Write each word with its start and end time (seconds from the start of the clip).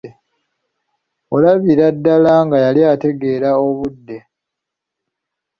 Olabira 1.35 1.85
ddala 1.95 2.33
nga 2.45 2.57
yali 2.65 2.81
ategeera 2.93 3.49
obudde. 3.67 4.17